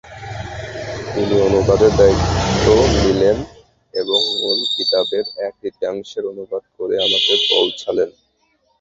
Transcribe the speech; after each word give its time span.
তিনি 1.15 1.35
অনুবাদের 1.47 1.91
দায়িত্ব 1.95 2.65
নিলেন 2.95 3.37
এবং 3.93 4.19
মূল 4.39 4.59
কিতাবের 4.75 5.25
এক 5.45 5.53
তৃতীয়াংশের 5.61 6.23
অনুবাদ 6.31 6.63
করে 6.77 6.95
আমাকে 7.05 7.33
পৌঁছালেন। 7.49 8.09